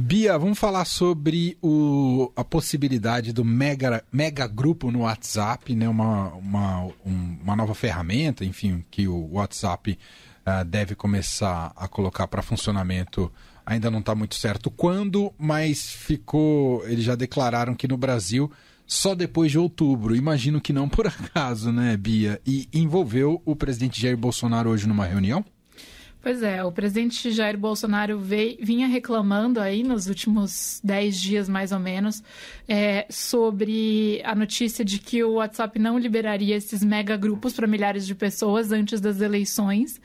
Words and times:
Bia, 0.00 0.38
vamos 0.38 0.58
falar 0.58 0.86
sobre 0.86 1.58
o, 1.62 2.32
a 2.34 2.42
possibilidade 2.42 3.34
do 3.34 3.44
mega, 3.44 4.02
mega 4.10 4.46
grupo 4.46 4.90
no 4.90 5.00
WhatsApp, 5.00 5.74
né? 5.74 5.86
uma, 5.86 6.28
uma, 6.28 6.84
um, 7.04 7.38
uma 7.42 7.54
nova 7.54 7.74
ferramenta, 7.74 8.42
enfim, 8.42 8.82
que 8.90 9.06
o 9.06 9.32
WhatsApp 9.32 9.98
uh, 10.46 10.64
deve 10.64 10.94
começar 10.94 11.70
a 11.76 11.86
colocar 11.86 12.26
para 12.26 12.40
funcionamento. 12.40 13.30
Ainda 13.64 13.90
não 13.90 13.98
está 13.98 14.14
muito 14.14 14.36
certo 14.36 14.70
quando, 14.70 15.34
mas 15.38 15.90
ficou. 15.90 16.82
Eles 16.88 17.04
já 17.04 17.14
declararam 17.14 17.74
que 17.74 17.86
no 17.86 17.98
Brasil 17.98 18.50
só 18.86 19.14
depois 19.14 19.52
de 19.52 19.58
outubro. 19.58 20.16
Imagino 20.16 20.62
que 20.62 20.72
não 20.72 20.88
por 20.88 21.06
acaso, 21.08 21.70
né, 21.70 21.94
Bia? 21.98 22.40
E 22.46 22.70
envolveu 22.72 23.42
o 23.44 23.54
presidente 23.54 24.00
Jair 24.00 24.16
Bolsonaro 24.16 24.70
hoje 24.70 24.88
numa 24.88 25.04
reunião? 25.04 25.44
Pois 26.22 26.42
é, 26.42 26.62
o 26.62 26.70
presidente 26.70 27.30
Jair 27.30 27.56
Bolsonaro 27.56 28.18
veio, 28.18 28.58
vinha 28.60 28.86
reclamando 28.86 29.58
aí 29.58 29.82
nos 29.82 30.06
últimos 30.06 30.78
dez 30.84 31.18
dias, 31.18 31.48
mais 31.48 31.72
ou 31.72 31.78
menos, 31.78 32.22
é, 32.68 33.06
sobre 33.08 34.20
a 34.22 34.34
notícia 34.34 34.84
de 34.84 34.98
que 34.98 35.24
o 35.24 35.34
WhatsApp 35.34 35.78
não 35.78 35.98
liberaria 35.98 36.54
esses 36.54 36.84
mega 36.84 37.16
grupos 37.16 37.54
para 37.54 37.66
milhares 37.66 38.06
de 38.06 38.14
pessoas 38.14 38.70
antes 38.70 39.00
das 39.00 39.22
eleições. 39.22 39.98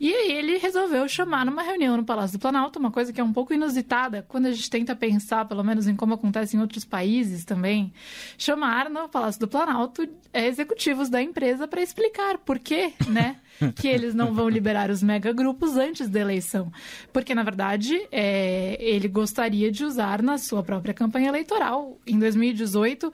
E 0.00 0.10
aí 0.14 0.32
ele 0.32 0.56
resolveu 0.56 1.06
chamar 1.06 1.44
numa 1.44 1.62
reunião 1.62 1.94
no 1.94 2.04
Palácio 2.04 2.38
do 2.38 2.40
Planalto, 2.40 2.78
uma 2.78 2.90
coisa 2.90 3.12
que 3.12 3.20
é 3.20 3.24
um 3.24 3.32
pouco 3.32 3.52
inusitada 3.52 4.24
quando 4.26 4.46
a 4.46 4.52
gente 4.52 4.70
tenta 4.70 4.96
pensar, 4.96 5.44
pelo 5.44 5.62
menos, 5.62 5.86
em 5.86 5.94
como 5.94 6.14
acontece 6.14 6.56
em 6.56 6.60
outros 6.60 6.86
países 6.86 7.44
também, 7.44 7.92
chamar 8.38 8.88
no 8.88 9.10
Palácio 9.10 9.38
do 9.38 9.48
Planalto 9.48 10.08
executivos 10.32 11.10
da 11.10 11.20
empresa 11.20 11.68
para 11.68 11.82
explicar 11.82 12.38
por 12.38 12.58
quê, 12.58 12.94
né? 13.08 13.36
que 13.76 13.88
eles 13.88 14.14
não 14.14 14.34
vão 14.34 14.48
liberar 14.48 14.90
os 14.90 15.02
megagrupos 15.02 15.76
antes 15.76 16.08
da 16.08 16.20
eleição. 16.20 16.72
Porque, 17.12 17.34
na 17.34 17.42
verdade, 17.42 18.00
é, 18.10 18.76
ele 18.80 19.08
gostaria 19.08 19.70
de 19.70 19.84
usar 19.84 20.22
na 20.22 20.38
sua 20.38 20.62
própria 20.62 20.94
campanha 20.94 21.28
eleitoral. 21.28 21.98
Em 22.06 22.18
2018, 22.18 23.12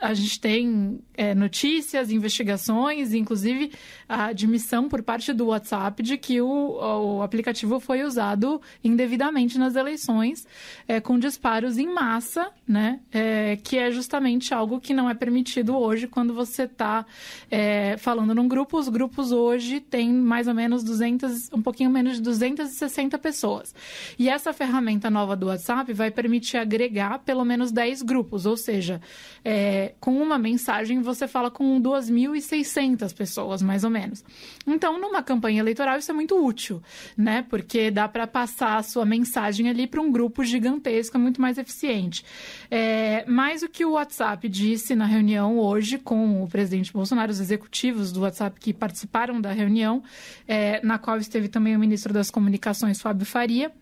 a 0.00 0.14
gente 0.14 0.40
tem 0.40 1.00
é, 1.14 1.34
notícias, 1.34 2.10
investigações, 2.10 3.12
inclusive 3.12 3.72
a 4.08 4.26
admissão 4.26 4.88
por 4.88 5.02
parte 5.02 5.32
do 5.32 5.46
WhatsApp 5.46 6.02
de 6.02 6.16
que 6.16 6.40
o, 6.40 7.18
o 7.18 7.22
aplicativo 7.22 7.80
foi 7.80 8.02
usado 8.02 8.60
indevidamente 8.82 9.58
nas 9.58 9.74
eleições, 9.74 10.46
é, 10.86 11.00
com 11.00 11.18
disparos 11.18 11.78
em 11.78 11.92
massa, 11.92 12.50
né? 12.66 13.00
É, 13.12 13.58
que 13.62 13.76
é 13.76 13.90
justamente 13.90 14.54
algo 14.54 14.80
que 14.80 14.94
não 14.94 15.10
é 15.10 15.14
permitido 15.14 15.76
hoje 15.76 16.06
quando 16.06 16.32
você 16.32 16.62
está 16.62 17.04
é, 17.50 17.96
falando 17.98 18.34
num 18.34 18.46
grupo. 18.46 18.78
Os 18.78 18.88
grupos 18.88 19.32
hoje 19.32 19.80
têm 19.80 20.12
mais 20.12 20.46
ou 20.46 20.54
menos 20.54 20.82
200, 20.84 21.52
um 21.52 21.62
pouquinho 21.62 21.90
menos 21.90 22.16
de 22.16 22.22
260 22.22 23.18
pessoas. 23.18 23.74
E 24.18 24.28
essa 24.28 24.52
ferramenta 24.52 25.10
nova 25.10 25.34
do 25.34 25.46
WhatsApp 25.46 25.92
vai 25.92 26.10
permitir 26.10 26.56
agregar 26.56 27.18
pelo 27.20 27.44
menos 27.44 27.72
10 27.72 28.02
grupos, 28.02 28.46
ou 28.46 28.56
seja, 28.56 29.00
é, 29.44 29.87
com 30.00 30.20
uma 30.20 30.38
mensagem 30.38 31.00
você 31.00 31.28
fala 31.28 31.50
com 31.50 31.80
2.600 31.80 33.14
pessoas, 33.14 33.62
mais 33.62 33.84
ou 33.84 33.90
menos. 33.90 34.24
Então, 34.66 35.00
numa 35.00 35.22
campanha 35.22 35.60
eleitoral, 35.60 35.98
isso 35.98 36.10
é 36.10 36.14
muito 36.14 36.42
útil, 36.42 36.82
né? 37.16 37.44
Porque 37.48 37.90
dá 37.90 38.08
para 38.08 38.26
passar 38.26 38.76
a 38.76 38.82
sua 38.82 39.04
mensagem 39.04 39.68
ali 39.68 39.86
para 39.86 40.00
um 40.00 40.10
grupo 40.10 40.44
gigantesco, 40.44 41.16
é 41.16 41.20
muito 41.20 41.40
mais 41.40 41.58
eficiente. 41.58 42.24
É, 42.70 43.24
mas 43.26 43.62
o 43.62 43.68
que 43.68 43.84
o 43.84 43.92
WhatsApp 43.92 44.48
disse 44.48 44.94
na 44.94 45.06
reunião 45.06 45.58
hoje 45.58 45.98
com 45.98 46.42
o 46.42 46.48
presidente 46.48 46.92
Bolsonaro, 46.92 47.30
os 47.30 47.40
executivos 47.40 48.12
do 48.12 48.20
WhatsApp 48.20 48.58
que 48.60 48.72
participaram 48.72 49.40
da 49.40 49.52
reunião, 49.52 50.02
é, 50.46 50.84
na 50.84 50.98
qual 50.98 51.18
esteve 51.18 51.48
também 51.48 51.76
o 51.76 51.78
ministro 51.78 52.12
das 52.12 52.30
Comunicações, 52.30 53.00
Fábio 53.00 53.26
Faria, 53.26 53.72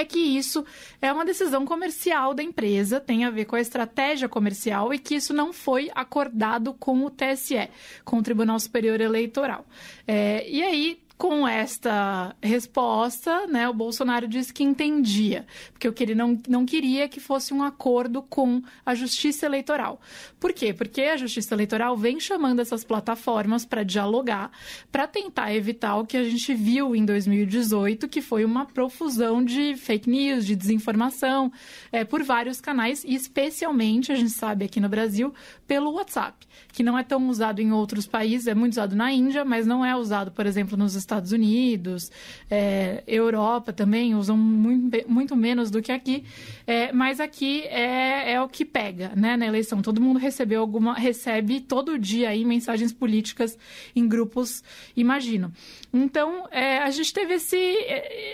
é 0.00 0.04
que 0.04 0.18
isso 0.18 0.64
é 1.00 1.12
uma 1.12 1.24
decisão 1.24 1.64
comercial 1.64 2.34
da 2.34 2.42
empresa, 2.42 3.00
tem 3.00 3.24
a 3.24 3.30
ver 3.30 3.44
com 3.44 3.56
a 3.56 3.60
estratégia 3.60 4.28
comercial 4.28 4.92
e 4.92 4.98
que 4.98 5.14
isso 5.14 5.32
não 5.32 5.52
foi 5.52 5.90
acordado 5.94 6.74
com 6.74 7.04
o 7.04 7.10
TSE, 7.10 7.68
com 8.04 8.18
o 8.18 8.22
Tribunal 8.22 8.58
Superior 8.58 9.00
Eleitoral. 9.00 9.64
É, 10.06 10.48
e 10.48 10.62
aí 10.62 10.98
com 11.20 11.46
esta 11.46 12.34
resposta, 12.42 13.46
né, 13.46 13.68
o 13.68 13.74
Bolsonaro 13.74 14.26
disse 14.26 14.54
que 14.54 14.64
entendia, 14.64 15.44
porque 15.70 15.86
o 15.86 15.92
que 15.92 16.02
ele 16.02 16.14
não, 16.14 16.40
não 16.48 16.64
queria 16.64 17.10
que 17.10 17.20
fosse 17.20 17.52
um 17.52 17.62
acordo 17.62 18.22
com 18.22 18.62
a 18.86 18.94
Justiça 18.94 19.44
Eleitoral. 19.44 20.00
Por 20.40 20.54
quê? 20.54 20.72
Porque 20.72 21.02
a 21.02 21.18
Justiça 21.18 21.54
Eleitoral 21.54 21.94
vem 21.94 22.18
chamando 22.18 22.60
essas 22.60 22.84
plataformas 22.84 23.66
para 23.66 23.82
dialogar, 23.82 24.50
para 24.90 25.06
tentar 25.06 25.54
evitar 25.54 25.96
o 25.96 26.06
que 26.06 26.16
a 26.16 26.24
gente 26.24 26.54
viu 26.54 26.96
em 26.96 27.04
2018, 27.04 28.08
que 28.08 28.22
foi 28.22 28.42
uma 28.42 28.64
profusão 28.64 29.44
de 29.44 29.76
fake 29.76 30.08
news, 30.08 30.46
de 30.46 30.56
desinformação, 30.56 31.52
é, 31.92 32.02
por 32.02 32.22
vários 32.22 32.62
canais, 32.62 33.04
e 33.04 33.14
especialmente, 33.14 34.10
a 34.10 34.14
gente 34.14 34.30
sabe 34.30 34.64
aqui 34.64 34.80
no 34.80 34.88
Brasil, 34.88 35.34
pelo 35.66 35.92
WhatsApp, 35.92 36.46
que 36.72 36.82
não 36.82 36.98
é 36.98 37.02
tão 37.02 37.28
usado 37.28 37.60
em 37.60 37.72
outros 37.72 38.06
países, 38.06 38.46
é 38.46 38.54
muito 38.54 38.72
usado 38.72 38.96
na 38.96 39.12
Índia, 39.12 39.44
mas 39.44 39.66
não 39.66 39.84
é 39.84 39.94
usado, 39.94 40.30
por 40.30 40.46
exemplo, 40.46 40.78
nos 40.78 40.94
Estados 40.94 41.09
Estados 41.10 41.32
Unidos, 41.32 42.10
é, 42.48 43.02
Europa 43.06 43.72
também 43.72 44.14
usam 44.14 44.36
muito, 44.36 44.96
muito 45.08 45.36
menos 45.36 45.70
do 45.70 45.82
que 45.82 45.90
aqui, 45.90 46.24
é, 46.66 46.92
mas 46.92 47.18
aqui 47.18 47.62
é, 47.62 48.32
é 48.32 48.40
o 48.40 48.48
que 48.48 48.64
pega, 48.64 49.12
né, 49.16 49.36
na 49.36 49.46
eleição. 49.46 49.82
Todo 49.82 50.00
mundo 50.00 50.18
recebeu 50.18 50.60
alguma, 50.60 50.94
recebe 50.94 51.60
todo 51.60 51.98
dia 51.98 52.28
aí 52.28 52.44
mensagens 52.44 52.92
políticas 52.92 53.58
em 53.94 54.06
grupos, 54.06 54.62
imagino. 54.96 55.52
Então, 55.92 56.46
é, 56.52 56.78
a 56.78 56.90
gente 56.90 57.12
teve 57.12 57.34
esse, 57.34 57.56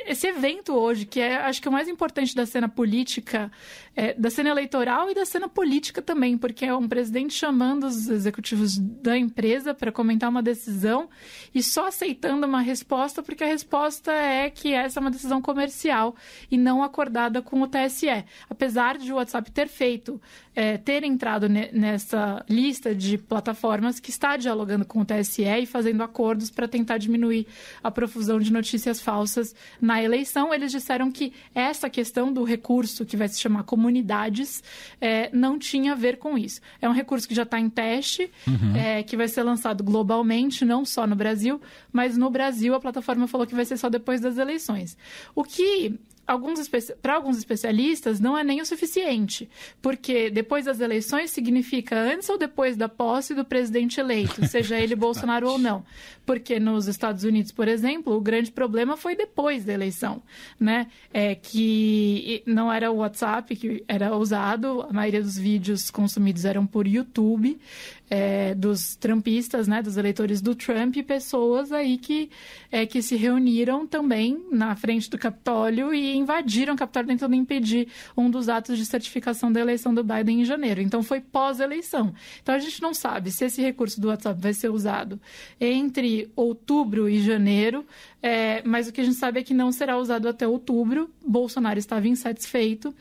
esse 0.07 0.27
evento 0.27 0.75
hoje, 0.75 1.07
que 1.07 1.21
é, 1.21 1.37
acho 1.37 1.63
que 1.63 1.69
o 1.69 1.73
mais 1.73 1.89
importante 1.89 2.35
da 2.35 2.45
cena 2.45 2.69
política, 2.69 3.51
é, 3.95 4.13
da 4.13 4.29
cena 4.29 4.51
eleitoral 4.51 5.11
e 5.11 5.15
da 5.15 5.25
cena 5.25 5.49
política 5.49 6.03
também, 6.03 6.37
porque 6.37 6.67
é 6.67 6.75
um 6.75 6.87
presidente 6.87 7.33
chamando 7.33 7.85
os 7.85 8.09
executivos 8.09 8.77
da 8.79 9.17
empresa 9.17 9.73
para 9.73 9.91
comentar 9.91 10.29
uma 10.29 10.43
decisão 10.43 11.09
e 11.55 11.63
só 11.63 11.87
aceitando 11.89 12.47
uma 12.47 12.61
resposta, 12.67 13.23
porque 13.23 13.45
a 13.45 13.47
resposta 13.47 14.13
é 14.13 14.51
que 14.51 14.75
essa 14.75 14.99
é 14.99 15.01
uma 15.01 15.11
decisão 15.11 15.41
comercial 15.41 16.15
e 16.51 16.59
não 16.59 16.83
acordada 16.83 17.41
com 17.41 17.63
o 17.63 17.69
TSE. 17.69 18.25
Apesar 18.51 18.99
de 18.99 19.13
o 19.13 19.17
WhatsApp 19.17 19.51
ter 19.51 19.69
feito, 19.69 20.21
é, 20.55 20.77
ter 20.77 21.05
entrado 21.05 21.49
nessa 21.49 22.45
lista 22.49 22.95
de 22.95 23.19
plataformas 23.19 24.01
que 24.01 24.11
está 24.11 24.37
dialogando 24.37 24.85
com 24.85 25.01
o 25.01 25.05
TSE 25.05 25.45
e 25.45 25.67
fazendo 25.67 26.03
acordos 26.03 26.51
para 26.51 26.67
tentar 26.67 26.99
diminuir 26.99 27.47
a 27.83 27.91
profusão 27.91 28.41
de 28.41 28.53
notícias 28.53 29.01
falsas 29.01 29.55
na 29.81 30.03
eleição, 30.03 30.53
eles 30.53 30.73
disseram 30.73 31.11
que 31.11 31.33
essa 31.55 31.89
questão 31.89 32.33
do 32.33 32.43
recurso, 32.43 33.05
que 33.05 33.17
vai 33.17 33.29
se 33.29 33.39
chamar 33.39 33.65
comunidades, 33.65 34.63
é, 35.01 35.31
não 35.33 35.59
tinha 35.59 35.93
a 35.93 35.95
ver 35.95 36.17
com 36.17 36.37
isso. 36.37 36.61
É 36.81 36.89
um 36.89 36.93
recurso 36.93 37.29
que 37.29 37.35
já 37.35 37.43
está 37.43 37.61
em 37.61 37.69
teste, 37.69 38.31
uhum. 38.47 38.75
é, 38.75 39.03
que 39.03 39.17
vai 39.17 39.29
ser 39.29 39.43
lançado 39.43 39.85
globalmente, 39.85 40.65
não 40.65 40.85
só 40.85 41.07
no 41.07 41.15
Brasil, 41.15 41.61
mas 41.93 42.17
no 42.17 42.31
Brasil 42.31 42.56
Brasil, 42.57 42.75
a 42.75 42.81
plataforma 42.81 43.29
falou 43.29 43.47
que 43.47 43.55
vai 43.55 43.67
ser 43.67 43.77
só 43.77 43.91
depois 43.91 44.21
das 44.21 44.39
eleições. 44.39 44.97
O 45.35 45.45
que 45.45 45.99
alguns 46.27 46.69
para 47.01 47.15
alguns 47.15 47.39
especialistas 47.39 48.19
não 48.19 48.37
é 48.37 48.43
nem 48.43 48.61
o 48.61 48.67
suficiente, 48.67 49.49
porque 49.81 50.29
depois 50.29 50.65
das 50.65 50.81
eleições 50.81 51.31
significa 51.31 51.97
antes 51.97 52.29
ou 52.29 52.37
depois 52.37 52.77
da 52.77 52.89
posse 52.89 53.35
do 53.35 53.45
presidente 53.45 54.01
eleito, 54.01 54.45
seja 54.49 54.79
ele 54.79 54.97
Bolsonaro 54.97 55.49
ou 55.49 55.59
não. 55.59 55.85
Porque 56.25 56.59
nos 56.59 56.89
Estados 56.89 57.23
Unidos, 57.23 57.53
por 57.53 57.69
exemplo, 57.69 58.17
o 58.17 58.21
grande 58.21 58.51
problema 58.51 58.97
foi 58.97 59.15
depois 59.15 59.65
da 59.65 59.73
eleição, 59.73 60.21
né? 60.59 60.89
É 61.13 61.35
que 61.35 62.43
não 62.47 62.73
era 62.73 62.91
o 62.91 62.97
WhatsApp 62.97 63.55
que 63.55 63.85
era 63.87 64.17
usado, 64.17 64.83
a 64.89 64.93
maioria 64.93 65.23
dos 65.23 65.39
vídeos 65.39 65.91
consumidos 65.91 66.45
eram 66.45 66.67
por 66.67 66.87
YouTube, 66.87 67.61
é, 68.09 68.55
dos 68.55 68.97
trumpistas, 68.97 69.67
né, 69.67 69.83
dos 69.83 69.97
eleitores 69.97 70.41
do 70.41 70.55
Trump, 70.55 70.97
pessoas 71.07 71.73
aí 71.73 71.99
que, 71.99 72.31
é, 72.71 72.87
que 72.87 73.03
se 73.03 73.17
reuniram 73.17 73.87
também 73.87 74.45
na 74.51 74.77
frente 74.77 75.11
do 75.11 75.19
Capitólio 75.19 75.93
e 75.93 76.17
invadiram 76.17 76.75
o 76.75 76.77
Capitólio 76.77 77.09
tentando 77.09 77.35
impedir 77.35 77.89
um 78.17 78.31
dos 78.31 78.49
atos 78.49 78.79
de 78.79 78.87
certificação 78.87 79.51
da 79.51 79.61
eleição 79.61 79.95
do 79.95 80.05
Biden 80.05 80.43
em 80.43 80.45
janeiro. 80.45 80.81
Então 80.81 81.03
foi 81.03 81.21
pós-eleição. 81.21 82.15
Então 82.43 82.55
a 82.55 82.59
gente 82.59 82.81
não 82.81 82.95
sabe 82.95 83.31
se 83.31 83.45
esse 83.45 83.61
recurso 83.61 84.01
do 84.01 84.09
WhatsApp 84.09 84.41
vai 84.41 84.55
ser 84.55 84.71
usado 84.71 85.21
entre 85.61 86.31
outubro 86.37 87.09
e 87.09 87.21
janeiro, 87.21 87.85
é, 88.23 88.63
mas 88.65 88.89
o 88.89 88.93
que 88.93 89.01
a 89.01 89.05
gente 89.05 89.17
sabe 89.17 89.41
é 89.41 89.43
que 89.43 89.55
não 89.55 89.73
será 89.73 89.99
usado 89.99 90.29
até 90.29 90.47
outubro. 90.47 91.11
Bolsonaro 91.25 91.79
estava 91.79 92.07
insatisfeito 92.09 92.95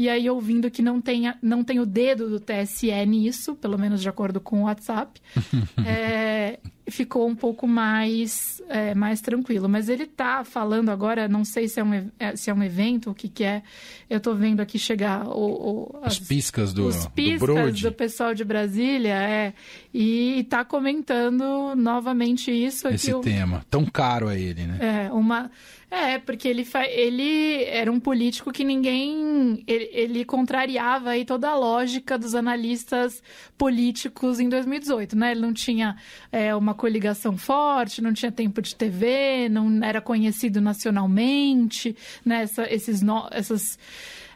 e 0.00 0.08
aí 0.08 0.30
ouvindo 0.30 0.70
que 0.70 0.80
não, 0.80 0.98
tenha, 0.98 1.36
não 1.42 1.62
tem 1.62 1.78
o 1.78 1.84
dedo 1.84 2.30
do 2.30 2.40
TSE 2.40 2.90
nisso, 3.06 3.54
pelo 3.54 3.78
menos 3.78 4.00
de 4.00 4.08
acordo 4.08 4.40
com 4.40 4.49
o 4.56 4.62
WhatsApp, 4.62 5.20
é, 5.86 6.58
ficou 6.90 7.28
um 7.28 7.34
pouco 7.34 7.66
mais, 7.66 8.62
é, 8.68 8.94
mais 8.94 9.20
tranquilo. 9.20 9.68
Mas 9.68 9.88
ele 9.88 10.04
está 10.04 10.44
falando 10.44 10.90
agora, 10.90 11.28
não 11.28 11.44
sei 11.44 11.68
se 11.68 11.80
é 11.80 11.84
um, 11.84 12.10
é, 12.18 12.36
se 12.36 12.50
é 12.50 12.54
um 12.54 12.62
evento, 12.62 13.10
o 13.10 13.14
que, 13.14 13.28
que 13.28 13.44
é. 13.44 13.62
Eu 14.08 14.18
estou 14.18 14.34
vendo 14.34 14.60
aqui 14.60 14.78
chegar 14.78 15.26
o, 15.28 15.92
o 15.92 16.00
as, 16.02 16.14
os 16.14 16.28
piscas 16.28 16.72
do 16.72 16.86
Os 16.86 17.06
piscas 17.06 17.80
do, 17.80 17.90
do 17.90 17.92
pessoal 17.92 18.34
de 18.34 18.44
Brasília, 18.44 19.14
é, 19.14 19.54
e 19.92 20.40
está 20.40 20.64
comentando 20.64 21.74
novamente 21.76 22.50
isso. 22.50 22.88
Esse 22.88 23.18
tema, 23.20 23.64
tão 23.70 23.84
caro 23.84 24.28
a 24.28 24.36
ele, 24.36 24.66
né? 24.66 25.06
É, 25.06 25.12
uma 25.12 25.50
É, 25.90 26.18
porque 26.18 26.46
ele, 26.46 26.64
fa... 26.64 26.86
ele 26.86 27.64
era 27.64 27.90
um 27.90 27.98
político 27.98 28.52
que 28.52 28.62
ninguém. 28.62 29.64
Ele, 29.66 29.90
ele, 29.92 30.24
contrariava 30.24 31.10
aí 31.10 31.24
toda 31.24 31.48
a 31.48 31.56
lógica 31.56 32.16
dos 32.16 32.34
analistas 32.34 33.20
políticos 33.58 34.38
em 34.38 34.48
2018, 34.48 35.16
né? 35.16 35.32
Ele 35.32 35.40
não 35.40 35.52
tinha 35.52 35.96
é, 36.30 36.54
uma 36.54 36.74
coligação 36.80 37.36
forte, 37.36 38.00
não 38.00 38.14
tinha 38.14 38.32
tempo 38.32 38.62
de 38.62 38.74
TV, 38.74 39.50
não 39.50 39.84
era 39.84 40.00
conhecido 40.00 40.62
nacionalmente, 40.62 41.94
né? 42.24 42.44
Essa, 42.44 42.72
esses, 42.72 43.02
no... 43.02 43.28
essas 43.30 43.78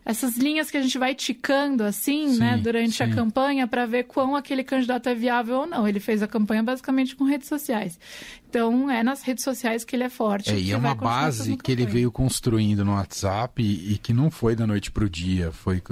essas 0.05 0.37
linhas 0.37 0.71
que 0.71 0.77
a 0.77 0.83
gente 0.83 0.99
vai 0.99 1.15
ticando 1.15 1.83
assim, 1.83 2.35
sim, 2.35 2.39
né, 2.39 2.59
durante 2.59 2.97
sim. 2.97 3.03
a 3.03 3.09
campanha 3.09 3.67
para 3.67 3.87
ver 3.87 4.05
quão 4.05 4.37
aquele 4.37 4.62
candidato 4.62 5.09
é 5.09 5.15
viável 5.15 5.61
ou 5.61 5.67
não. 5.67 5.89
Ele 5.89 5.99
fez 5.99 6.23
a 6.23 6.29
campanha 6.29 6.62
basicamente 6.62 7.17
com 7.17 7.25
redes 7.25 7.49
sociais. 7.49 7.99
Então, 8.49 8.91
é 8.91 9.03
nas 9.03 9.23
redes 9.23 9.43
sociais 9.43 9.85
que 9.85 9.97
ele 9.97 10.05
é 10.05 10.11
forte. 10.11 10.51
É, 10.51 10.59
e 10.59 10.73
é 10.73 10.77
uma 10.77 10.95
base 10.95 11.56
que 11.56 11.73
ele 11.73 11.87
veio 11.87 12.12
construindo 12.12 12.85
no 12.85 12.93
WhatsApp 12.93 13.62
e, 13.62 13.95
e 13.95 13.99
que 13.99 14.12
não 14.12 14.31
foi 14.31 14.55
da 14.55 14.67
noite 14.67 14.91
para 14.91 15.05
o 15.05 15.11
dia. 15.11 15.51
Foi 15.51 15.83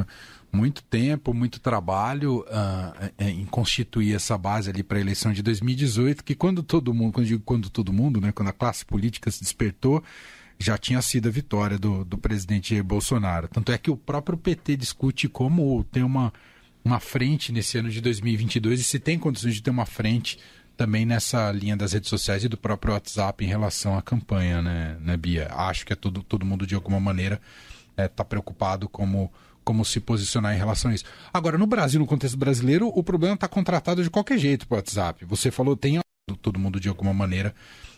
muito 0.52 0.82
tempo, 0.82 1.32
muito 1.32 1.58
trabalho 1.58 2.40
uh, 2.40 3.10
em 3.18 3.46
constituir 3.46 4.14
essa 4.14 4.36
base 4.36 4.68
ali 4.68 4.82
para 4.82 4.98
a 4.98 5.00
eleição 5.00 5.32
de 5.32 5.42
2018, 5.42 6.22
que 6.22 6.34
quando 6.34 6.62
todo 6.62 6.92
mundo, 6.92 7.14
quando 7.14 7.26
digo 7.26 7.42
quando 7.42 7.70
todo 7.70 7.92
mundo, 7.92 8.20
né, 8.20 8.30
quando 8.32 8.48
a 8.48 8.52
classe 8.52 8.84
política 8.84 9.30
se 9.30 9.40
despertou, 9.40 10.04
já 10.62 10.78
tinha 10.78 11.02
sido 11.02 11.28
a 11.28 11.30
vitória 11.30 11.78
do, 11.78 12.04
do 12.04 12.16
presidente 12.16 12.80
Bolsonaro. 12.82 13.48
Tanto 13.48 13.72
é 13.72 13.78
que 13.78 13.90
o 13.90 13.96
próprio 13.96 14.38
PT 14.38 14.76
discute 14.76 15.28
como 15.28 15.84
tem 15.84 16.02
uma, 16.02 16.32
uma 16.84 17.00
frente 17.00 17.52
nesse 17.52 17.78
ano 17.78 17.90
de 17.90 18.00
2022 18.00 18.80
e 18.80 18.84
se 18.84 18.98
tem 18.98 19.18
condições 19.18 19.54
de 19.54 19.62
ter 19.62 19.70
uma 19.70 19.86
frente 19.86 20.38
também 20.76 21.04
nessa 21.04 21.50
linha 21.52 21.76
das 21.76 21.92
redes 21.92 22.08
sociais 22.08 22.44
e 22.44 22.48
do 22.48 22.56
próprio 22.56 22.94
WhatsApp 22.94 23.44
em 23.44 23.48
relação 23.48 23.98
à 23.98 24.02
campanha, 24.02 24.62
né, 24.62 24.96
né 25.00 25.16
Bia? 25.16 25.48
Acho 25.52 25.84
que 25.84 25.92
é 25.92 25.96
todo, 25.96 26.22
todo 26.22 26.46
mundo, 26.46 26.66
de 26.66 26.74
alguma 26.74 27.00
maneira, 27.00 27.40
está 27.90 28.02
é, 28.04 28.08
tá 28.08 28.24
preocupado 28.24 28.88
como, 28.88 29.32
como 29.64 29.84
se 29.84 30.00
posicionar 30.00 30.54
em 30.54 30.58
relação 30.58 30.90
a 30.90 30.94
isso. 30.94 31.04
Agora, 31.32 31.58
no 31.58 31.66
Brasil, 31.66 32.00
no 32.00 32.06
contexto 32.06 32.36
brasileiro, 32.36 32.88
o 32.88 33.02
problema 33.02 33.34
está 33.34 33.48
contratado 33.48 34.02
de 34.02 34.10
qualquer 34.10 34.38
jeito 34.38 34.66
para 34.66 34.76
o 34.76 34.78
WhatsApp. 34.78 35.24
Você 35.26 35.50
falou, 35.50 35.76
tem 35.76 36.00
todo 36.40 36.58
mundo, 36.58 36.80
de 36.80 36.88
alguma 36.88 37.12
maneira, 37.12 37.54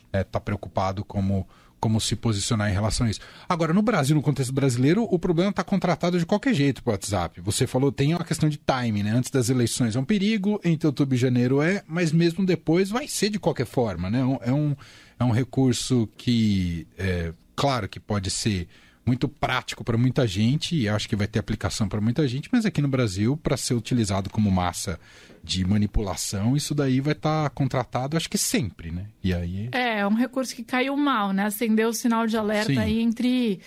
está 0.06 0.18
é, 0.18 0.24
tá 0.24 0.40
preocupado 0.40 1.04
como 1.04 1.46
como 1.84 2.00
se 2.00 2.16
posicionar 2.16 2.70
em 2.70 2.72
relação 2.72 3.06
a 3.06 3.10
isso. 3.10 3.20
Agora, 3.46 3.74
no 3.74 3.82
Brasil, 3.82 4.16
no 4.16 4.22
contexto 4.22 4.54
brasileiro, 4.54 5.06
o 5.10 5.18
problema 5.18 5.50
está 5.50 5.62
contratado 5.62 6.18
de 6.18 6.24
qualquer 6.24 6.54
jeito 6.54 6.82
para 6.82 6.92
o 6.92 6.94
WhatsApp. 6.94 7.42
Você 7.42 7.66
falou, 7.66 7.92
tem 7.92 8.14
uma 8.14 8.24
questão 8.24 8.48
de 8.48 8.56
time, 8.58 9.02
né? 9.02 9.10
Antes 9.10 9.30
das 9.30 9.50
eleições 9.50 9.94
é 9.94 10.00
um 10.00 10.04
perigo, 10.04 10.58
entre 10.64 10.86
outubro 10.86 11.14
e 11.14 11.18
janeiro 11.18 11.60
é, 11.60 11.82
mas 11.86 12.10
mesmo 12.10 12.46
depois 12.46 12.88
vai 12.88 13.06
ser 13.06 13.28
de 13.28 13.38
qualquer 13.38 13.66
forma, 13.66 14.08
né? 14.08 14.20
É 14.40 14.50
um, 14.50 14.74
é 15.18 15.24
um 15.24 15.30
recurso 15.30 16.08
que, 16.16 16.86
é, 16.96 17.34
claro 17.54 17.86
que 17.86 18.00
pode 18.00 18.30
ser 18.30 18.66
muito 19.04 19.28
prático 19.28 19.84
para 19.84 19.98
muita 19.98 20.26
gente 20.26 20.74
e 20.74 20.88
acho 20.88 21.06
que 21.06 21.14
vai 21.14 21.26
ter 21.26 21.38
aplicação 21.38 21.86
para 21.86 22.00
muita 22.00 22.26
gente, 22.26 22.48
mas 22.50 22.64
aqui 22.64 22.80
no 22.80 22.88
Brasil, 22.88 23.36
para 23.36 23.58
ser 23.58 23.74
utilizado 23.74 24.30
como 24.30 24.50
massa 24.50 24.98
de 25.44 25.62
manipulação, 25.62 26.56
isso 26.56 26.74
daí 26.74 27.00
vai 27.00 27.12
estar 27.12 27.44
tá 27.44 27.50
contratado, 27.50 28.16
acho 28.16 28.30
que 28.30 28.38
sempre, 28.38 28.90
né? 28.90 29.04
E 29.22 29.34
aí... 29.34 29.68
É, 29.72 30.00
é 30.00 30.06
um 30.06 30.14
recurso 30.14 30.56
que 30.56 30.64
caiu 30.64 30.96
mal, 30.96 31.34
né? 31.34 31.44
Acendeu 31.44 31.90
o 31.90 31.92
sinal 31.92 32.26
de 32.26 32.34
alerta 32.34 32.72
Sim. 32.72 32.78
aí 32.78 33.00
entre 33.00 33.60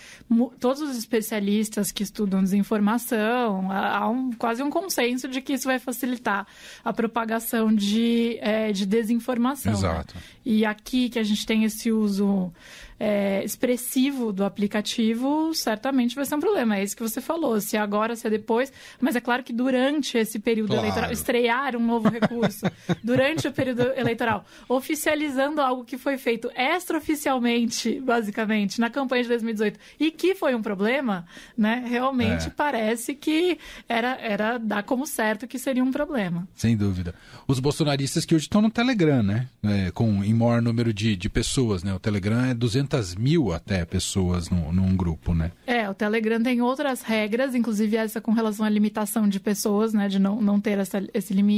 todos 0.59 0.81
os 0.81 0.97
especialistas 0.97 1.91
que 1.91 2.01
estudam 2.01 2.41
desinformação. 2.41 3.71
Há 3.71 4.09
um, 4.09 4.31
quase 4.33 4.63
um 4.63 4.71
consenso 4.71 5.27
de 5.27 5.39
que 5.39 5.53
isso 5.53 5.65
vai 5.65 5.77
facilitar 5.77 6.47
a 6.83 6.91
propagação 6.91 7.71
de, 7.71 8.39
é, 8.41 8.71
de 8.71 8.85
desinformação. 8.85 9.73
Né? 9.73 9.77
Exato. 9.77 10.15
Né? 10.15 10.21
E 10.43 10.65
aqui 10.65 11.09
que 11.09 11.19
a 11.19 11.23
gente 11.23 11.45
tem 11.45 11.63
esse 11.63 11.91
uso 11.91 12.51
é, 12.99 13.43
expressivo 13.43 14.31
do 14.31 14.43
aplicativo, 14.43 15.53
certamente 15.53 16.15
vai 16.15 16.25
ser 16.25 16.35
um 16.35 16.39
problema. 16.39 16.77
É 16.77 16.83
isso 16.83 16.95
que 16.95 17.03
você 17.03 17.21
falou, 17.21 17.59
se 17.61 17.77
é 17.77 17.79
agora, 17.79 18.15
se 18.15 18.25
é 18.25 18.29
depois. 18.29 18.71
Mas 18.99 19.15
é 19.15 19.21
claro 19.21 19.43
que 19.43 19.53
durante 19.53 20.17
esse 20.17 20.39
período 20.39 20.69
claro. 20.69 20.83
eleitoral, 20.83 21.11
estrear 21.11 21.66
um 21.75 21.85
novo 21.85 22.09
recurso, 22.09 22.65
durante 23.03 23.47
o 23.47 23.51
período 23.51 23.81
eleitoral, 23.95 24.45
oficializando 24.69 25.61
algo 25.61 25.83
que 25.83 25.97
foi 25.97 26.17
feito 26.17 26.49
extraoficialmente, 26.55 27.99
basicamente, 27.99 28.79
na 28.79 28.89
campanha 28.89 29.23
de 29.23 29.29
2018, 29.29 29.79
e 29.99 30.11
que 30.11 30.35
foi 30.35 30.55
um 30.55 30.61
problema, 30.61 31.25
né? 31.57 31.83
Realmente 31.87 32.47
é. 32.47 32.49
parece 32.49 33.13
que 33.13 33.57
era, 33.87 34.17
era 34.21 34.57
dar 34.57 34.83
como 34.83 35.05
certo 35.05 35.47
que 35.47 35.59
seria 35.59 35.83
um 35.83 35.91
problema. 35.91 36.47
Sem 36.55 36.77
dúvida. 36.77 37.13
Os 37.47 37.59
bolsonaristas 37.59 38.25
que 38.25 38.33
hoje 38.33 38.45
estão 38.45 38.61
no 38.61 38.69
Telegram, 38.69 39.21
né? 39.21 39.47
É, 39.63 39.91
com 39.91 40.23
em 40.23 40.33
maior 40.33 40.61
número 40.61 40.93
de, 40.93 41.15
de 41.15 41.29
pessoas, 41.29 41.83
né? 41.83 41.93
O 41.93 41.99
Telegram 41.99 42.45
é 42.45 42.53
200 42.53 42.77
200 42.77 43.15
mil 43.15 43.51
até 43.51 43.85
pessoas 43.85 44.49
no, 44.49 44.71
num 44.71 44.95
grupo, 44.95 45.33
né? 45.33 45.51
É, 45.65 45.89
o 45.89 45.93
Telegram 45.93 46.41
tem 46.41 46.61
outras 46.61 47.01
regras, 47.01 47.55
inclusive 47.55 47.97
essa 47.97 48.21
com 48.21 48.31
relação 48.31 48.65
à 48.65 48.69
limitação 48.69 49.27
de 49.27 49.39
pessoas, 49.39 49.93
né? 49.93 50.07
De 50.07 50.19
não, 50.19 50.41
não 50.41 50.59
ter 50.59 50.77
essa, 50.77 51.01
esse 51.13 51.33
limite. 51.33 51.56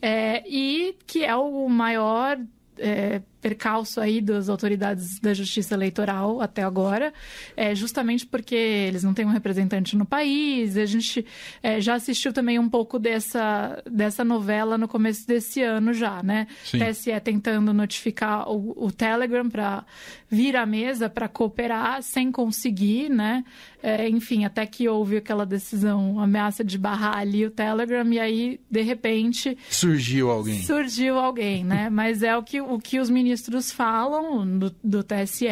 É, 0.00 0.42
e 0.46 0.96
que 1.06 1.24
é 1.24 1.34
o 1.34 1.68
maior 1.68 2.38
é, 2.78 3.20
percalço 3.42 4.00
aí 4.00 4.20
das 4.20 4.48
autoridades 4.48 5.18
da 5.18 5.34
justiça 5.34 5.74
eleitoral 5.74 6.40
até 6.40 6.62
agora, 6.62 7.12
é 7.56 7.74
justamente 7.74 8.24
porque 8.24 8.54
eles 8.54 9.02
não 9.02 9.12
têm 9.12 9.26
um 9.26 9.30
representante 9.30 9.96
no 9.96 10.06
país. 10.06 10.76
A 10.76 10.86
gente 10.86 11.26
é, 11.60 11.80
já 11.80 11.94
assistiu 11.94 12.32
também 12.32 12.58
um 12.58 12.68
pouco 12.68 13.00
dessa, 13.00 13.82
dessa 13.84 14.24
novela 14.24 14.78
no 14.78 14.86
começo 14.86 15.26
desse 15.26 15.60
ano 15.60 15.92
já, 15.92 16.22
né? 16.22 16.46
Sim. 16.64 16.78
TSE 16.78 17.20
tentando 17.20 17.74
notificar 17.74 18.48
o, 18.48 18.86
o 18.86 18.92
Telegram 18.92 19.50
para 19.50 19.84
vir 20.30 20.56
à 20.56 20.64
mesa 20.64 21.10
para 21.10 21.28
cooperar 21.28 22.02
sem 22.02 22.30
conseguir, 22.30 23.10
né? 23.10 23.44
É, 23.82 24.08
enfim, 24.08 24.44
até 24.44 24.64
que 24.64 24.88
houve 24.88 25.16
aquela 25.16 25.44
decisão, 25.44 26.20
ameaça 26.20 26.62
de 26.62 26.78
barrar 26.78 27.18
ali 27.18 27.44
o 27.44 27.50
Telegram 27.50 28.08
e 28.12 28.20
aí, 28.20 28.60
de 28.70 28.80
repente... 28.80 29.58
Surgiu 29.68 30.30
alguém. 30.30 30.62
Surgiu 30.62 31.18
alguém, 31.18 31.64
né? 31.64 31.90
Mas 31.92 32.22
é 32.22 32.36
o 32.36 32.42
que, 32.44 32.60
o 32.60 32.78
que 32.78 33.00
os 33.00 33.10
ministros 33.10 33.31
ministros 33.32 33.72
falam 33.72 34.58
do, 34.58 34.74
do 34.84 35.02
TSE, 35.02 35.46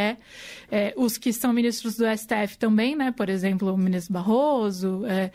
é, 0.71 0.93
os 0.97 1.17
que 1.17 1.33
são 1.33 1.51
ministros 1.53 1.97
do 1.97 2.05
STF 2.05 2.59
também, 2.59 2.95
né? 2.95 3.11
Por 3.11 3.31
exemplo, 3.31 3.73
o 3.73 3.79
ministro 3.79 4.13
Barroso, 4.13 5.07
é, 5.07 5.31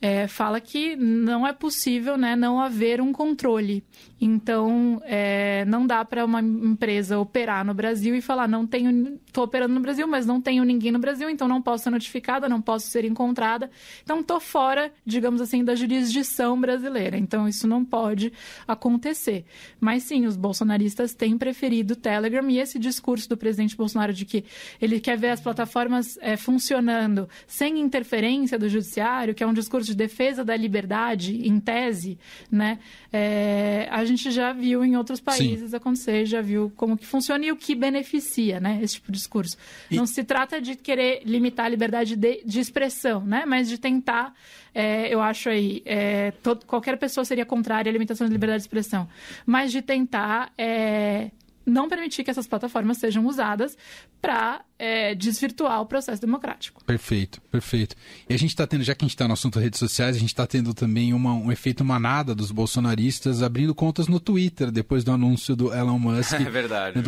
é, 0.00 0.28
fala 0.28 0.60
que 0.60 0.94
não 0.94 1.46
é 1.46 1.52
possível 1.52 2.16
né, 2.16 2.36
não 2.36 2.60
haver 2.60 3.00
um 3.00 3.12
controle. 3.12 3.82
Então, 4.20 5.00
é, 5.04 5.64
não 5.66 5.86
dá 5.86 6.04
para 6.04 6.24
uma 6.24 6.40
empresa 6.40 7.18
operar 7.18 7.64
no 7.64 7.74
Brasil 7.74 8.14
e 8.14 8.20
falar, 8.20 8.48
não 8.48 8.66
tenho, 8.66 9.18
estou 9.26 9.44
operando 9.44 9.74
no 9.74 9.80
Brasil, 9.80 10.06
mas 10.06 10.26
não 10.26 10.40
tenho 10.40 10.64
ninguém 10.64 10.92
no 10.92 10.98
Brasil, 10.98 11.28
então 11.28 11.48
não 11.48 11.60
posso 11.60 11.84
ser 11.84 11.90
notificada, 11.90 12.48
não 12.48 12.60
posso 12.60 12.88
ser 12.88 13.04
encontrada. 13.04 13.70
Então, 14.02 14.20
estou 14.20 14.40
fora, 14.40 14.92
digamos 15.04 15.40
assim, 15.40 15.64
da 15.64 15.74
jurisdição 15.74 16.60
brasileira. 16.60 17.16
Então, 17.16 17.48
isso 17.48 17.66
não 17.66 17.84
pode 17.84 18.32
acontecer. 18.66 19.44
Mas 19.80 20.02
sim, 20.04 20.26
os 20.26 20.36
bolsonaristas 20.36 21.14
têm 21.14 21.36
preferido 21.36 21.85
o 21.92 21.96
Telegram 21.96 22.48
e 22.50 22.58
esse 22.58 22.78
discurso 22.78 23.28
do 23.28 23.36
presidente 23.36 23.76
Bolsonaro 23.76 24.12
de 24.12 24.24
que 24.24 24.44
ele 24.80 25.00
quer 25.00 25.16
ver 25.16 25.30
as 25.30 25.40
plataformas 25.40 26.18
é, 26.20 26.36
funcionando 26.36 27.28
sem 27.46 27.78
interferência 27.80 28.58
do 28.58 28.68
judiciário, 28.68 29.34
que 29.34 29.42
é 29.42 29.46
um 29.46 29.52
discurso 29.52 29.86
de 29.86 29.96
defesa 29.96 30.44
da 30.44 30.56
liberdade, 30.56 31.46
em 31.46 31.58
tese, 31.60 32.18
né, 32.50 32.78
é, 33.12 33.88
a 33.90 34.04
gente 34.04 34.30
já 34.30 34.52
viu 34.52 34.84
em 34.84 34.96
outros 34.96 35.20
países 35.20 35.70
Sim. 35.70 35.76
acontecer, 35.76 36.26
já 36.26 36.40
viu 36.40 36.72
como 36.76 36.96
que 36.96 37.06
funciona 37.06 37.44
e 37.44 37.52
o 37.52 37.56
que 37.56 37.74
beneficia, 37.74 38.60
né, 38.60 38.78
esse 38.82 38.94
tipo 38.94 39.12
de 39.12 39.18
discurso. 39.18 39.56
E... 39.90 39.96
Não 39.96 40.06
se 40.06 40.22
trata 40.24 40.60
de 40.60 40.76
querer 40.76 41.22
limitar 41.24 41.66
a 41.66 41.68
liberdade 41.68 42.16
de, 42.16 42.42
de 42.44 42.60
expressão, 42.60 43.24
né, 43.24 43.44
mas 43.46 43.68
de 43.68 43.78
tentar, 43.78 44.34
é, 44.74 45.12
eu 45.12 45.20
acho 45.20 45.48
aí, 45.48 45.82
é, 45.84 46.30
todo, 46.42 46.64
qualquer 46.66 46.96
pessoa 46.98 47.24
seria 47.24 47.46
contrária 47.46 47.90
à 47.90 47.92
limitação 47.92 48.26
da 48.26 48.32
liberdade 48.32 48.58
de 48.58 48.64
expressão, 48.64 49.08
mas 49.44 49.72
de 49.72 49.82
tentar 49.82 50.52
é, 50.58 51.30
não 51.66 51.88
permitir 51.88 52.22
que 52.22 52.30
essas 52.30 52.46
plataformas 52.46 52.98
sejam 52.98 53.26
usadas 53.26 53.76
para 54.22 54.62
é, 54.78 55.14
desvirtuar 55.14 55.80
o 55.80 55.86
processo 55.86 56.20
democrático. 56.20 56.82
Perfeito, 56.84 57.42
perfeito. 57.50 57.96
E 58.28 58.34
a 58.34 58.38
gente 58.38 58.50
está 58.50 58.66
tendo, 58.66 58.84
já 58.84 58.94
que 58.94 59.04
a 59.04 59.06
gente 59.06 59.14
está 59.14 59.26
no 59.26 59.34
assunto 59.34 59.58
redes 59.58 59.80
sociais, 59.80 60.16
a 60.16 60.18
gente 60.18 60.28
está 60.28 60.46
tendo 60.46 60.72
também 60.72 61.12
uma, 61.12 61.32
um 61.34 61.50
efeito 61.50 61.84
manada 61.84 62.34
dos 62.34 62.52
bolsonaristas 62.52 63.42
abrindo 63.42 63.74
contas 63.74 64.06
no 64.06 64.20
Twitter 64.20 64.70
depois 64.70 65.02
do 65.02 65.10
anúncio 65.10 65.56
do 65.56 65.74
Elon 65.74 65.98
Musk. 65.98 66.36
É 66.46 66.50
verdade. 66.50 67.02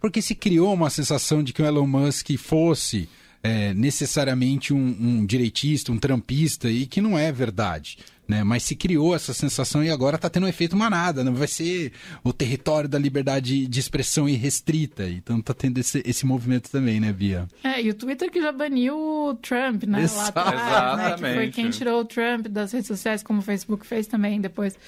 Porque 0.00 0.20
se 0.20 0.34
criou 0.34 0.74
uma 0.74 0.90
sensação 0.90 1.42
de 1.42 1.52
que 1.52 1.62
o 1.62 1.64
Elon 1.64 1.86
Musk 1.86 2.36
fosse 2.36 3.08
é, 3.42 3.74
necessariamente 3.74 4.72
um, 4.72 4.96
um 5.00 5.26
direitista, 5.26 5.92
um 5.92 5.98
trampista, 5.98 6.70
e 6.70 6.86
que 6.86 7.00
não 7.00 7.18
é 7.18 7.32
verdade. 7.32 7.98
Né? 8.26 8.44
Mas 8.44 8.62
se 8.62 8.76
criou 8.76 9.14
essa 9.14 9.34
sensação 9.34 9.82
e 9.82 9.90
agora 9.90 10.16
está 10.16 10.30
tendo 10.30 10.44
um 10.44 10.48
efeito 10.48 10.76
manada, 10.76 11.24
não 11.24 11.32
né? 11.32 11.38
vai 11.38 11.48
ser 11.48 11.92
o 12.22 12.32
território 12.32 12.88
da 12.88 12.98
liberdade 12.98 13.66
de 13.66 13.80
expressão 13.80 14.28
irrestrita. 14.28 15.08
Então 15.08 15.40
está 15.40 15.52
tendo 15.52 15.78
esse, 15.78 16.02
esse 16.06 16.24
movimento 16.24 16.70
também, 16.70 17.00
né, 17.00 17.12
Bia? 17.12 17.48
É, 17.64 17.82
e 17.82 17.90
o 17.90 17.94
Twitter 17.94 18.30
que 18.30 18.40
já 18.40 18.52
baniu 18.52 18.96
o 18.96 19.34
Trump, 19.34 19.82
né? 19.84 20.08
Lá 20.14 20.28
atrás, 20.28 20.96
né? 20.96 21.14
Que 21.14 21.34
foi 21.34 21.50
quem 21.50 21.70
tirou 21.70 22.00
o 22.00 22.04
Trump 22.04 22.46
das 22.46 22.72
redes 22.72 22.86
sociais, 22.86 23.22
como 23.22 23.40
o 23.40 23.42
Facebook 23.42 23.86
fez 23.86 24.06
também 24.06 24.40
depois 24.40 24.78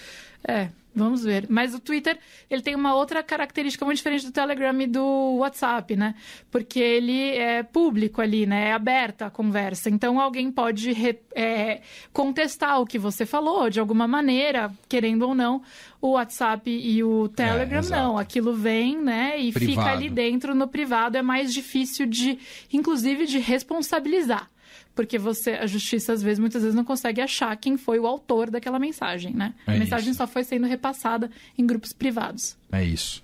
É, 0.47 0.69
Vamos 0.95 1.25
ver. 1.25 1.47
Mas 1.49 1.75
o 1.75 1.81
Twitter, 1.81 2.17
ele 2.49 2.63
tem 2.63 2.75
uma 2.77 2.95
outra 2.95 3.23
característica 3.23 3.85
muito 3.85 3.97
diferente 3.97 4.25
do 4.25 4.31
Telegram 4.33 4.81
e 4.81 4.87
do 4.87 5.37
WhatsApp, 5.39 5.97
né? 5.97 6.15
Porque 6.51 6.79
ele 6.79 7.31
é 7.31 7.65
público 7.65 8.21
ali, 8.21 8.47
né? 8.47 8.69
É 8.69 8.73
aberta 8.73 9.27
a 9.27 9.31
conversa. 9.31 9.91
Então, 9.91 10.21
alguém 10.21 10.53
pode 10.53 10.93
re, 10.93 11.19
é, 11.35 11.81
contestar 12.13 12.81
o 12.81 12.87
que 12.87 12.99
você 12.99 13.27
falou 13.27 13.69
de 13.69 13.81
alguma 13.81 14.07
maneira, 14.07 14.73
querendo 14.89 15.23
ou 15.23 15.35
não. 15.35 15.63
O 16.01 16.11
WhatsApp 16.13 16.71
e 16.71 17.03
o 17.03 17.29
Telegram, 17.29 17.81
é, 17.81 17.91
não. 17.91 18.17
Aquilo 18.17 18.55
vem, 18.55 18.97
né? 18.97 19.41
E 19.41 19.53
Privado. 19.53 19.81
fica 19.81 19.93
ali 19.93 20.09
dentro 20.09 20.55
no 20.55 20.69
privado. 20.69 21.17
É 21.17 21.23
mais 21.23 21.53
difícil 21.53 22.07
de, 22.07 22.39
inclusive, 22.73 23.27
de 23.27 23.39
responsabilizar 23.39 24.49
porque 24.95 25.19
você 25.19 25.53
a 25.53 25.67
justiça 25.67 26.13
às 26.13 26.23
vezes 26.23 26.39
muitas 26.39 26.63
vezes 26.63 26.75
não 26.75 26.85
consegue 26.85 27.21
achar 27.21 27.57
quem 27.57 27.77
foi 27.77 27.99
o 27.99 28.07
autor 28.07 28.51
daquela 28.51 28.79
mensagem, 28.79 29.33
né? 29.33 29.55
É 29.67 29.75
a 29.75 29.79
mensagem 29.79 30.11
isso. 30.11 30.19
só 30.19 30.27
foi 30.27 30.45
sendo 30.45 30.67
repassada 30.67 31.31
em 31.57 31.67
grupos 31.67 31.93
privados. 31.93 32.57
É 32.71 32.85
isso. 32.85 33.23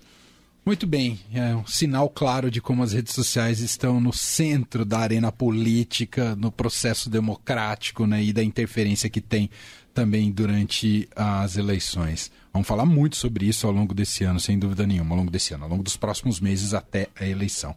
Muito 0.63 0.85
bem, 0.85 1.19
é 1.33 1.55
um 1.55 1.65
sinal 1.65 2.07
claro 2.07 2.51
de 2.51 2.61
como 2.61 2.83
as 2.83 2.93
redes 2.93 3.15
sociais 3.15 3.61
estão 3.61 3.99
no 3.99 4.13
centro 4.13 4.85
da 4.85 4.99
arena 4.99 5.31
política, 5.31 6.35
no 6.35 6.51
processo 6.51 7.09
democrático 7.09 8.05
né, 8.05 8.23
e 8.23 8.31
da 8.31 8.43
interferência 8.43 9.09
que 9.09 9.19
tem 9.19 9.49
também 9.91 10.31
durante 10.31 11.09
as 11.15 11.57
eleições. 11.57 12.31
Vamos 12.53 12.67
falar 12.67 12.85
muito 12.85 13.15
sobre 13.15 13.47
isso 13.47 13.65
ao 13.65 13.73
longo 13.73 13.93
desse 13.93 14.23
ano, 14.23 14.39
sem 14.39 14.59
dúvida 14.59 14.85
nenhuma, 14.85 15.15
ao 15.15 15.17
longo 15.17 15.31
desse 15.31 15.53
ano, 15.53 15.63
ao 15.63 15.69
longo 15.69 15.83
dos 15.83 15.97
próximos 15.97 16.39
meses 16.39 16.75
até 16.75 17.07
a 17.19 17.25
eleição. 17.25 17.75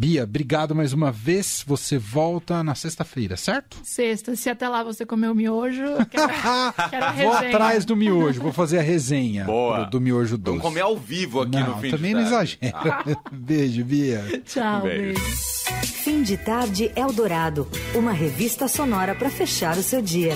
Bia, 0.00 0.24
obrigado 0.24 0.74
mais 0.74 0.94
uma 0.94 1.12
vez. 1.12 1.62
Você 1.66 1.98
volta 1.98 2.64
na 2.64 2.74
sexta-feira, 2.74 3.36
certo? 3.36 3.76
Sexta. 3.84 4.34
Se 4.34 4.48
até 4.48 4.66
lá 4.66 4.82
você 4.82 5.04
comeu 5.04 5.34
miojo, 5.34 5.82
quero, 6.10 6.32
quero 6.88 7.04
a 7.04 7.12
Vou 7.12 7.32
atrás 7.32 7.84
do 7.84 7.94
miojo, 7.94 8.40
vou 8.40 8.50
fazer 8.50 8.78
a 8.78 8.82
resenha 8.82 9.44
Boa. 9.44 9.84
Do, 9.84 9.90
do 9.90 10.00
miojo 10.00 10.38
doce. 10.38 10.56
Vamos 10.56 10.62
comer 10.62 10.80
ao 10.80 10.96
vivo 10.96 11.42
aqui 11.42 11.50
não, 11.50 11.74
no 11.74 11.80
fim 11.82 11.90
também 11.90 12.14
de 12.14 12.20
não 12.22 12.26
exagera. 12.26 13.04
Beijo, 13.30 13.84
Bia. 13.84 14.42
Tchau, 14.46 14.80
beijo. 14.80 15.20
beijo. 15.20 15.82
Fim 15.84 16.22
de 16.22 16.38
tarde 16.38 16.90
Eldorado, 16.96 17.68
uma 17.94 18.12
revista 18.12 18.68
sonora 18.68 19.14
para 19.14 19.28
fechar 19.28 19.76
o 19.76 19.82
seu 19.82 20.00
dia. 20.00 20.32